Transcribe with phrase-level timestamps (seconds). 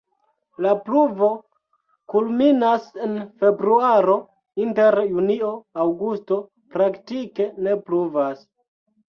[0.65, 1.27] La pluvo
[2.13, 3.13] kulminas en
[3.43, 4.15] februaro,
[4.65, 6.41] inter junio-aŭgusto
[6.79, 8.45] praktike ne pluvas.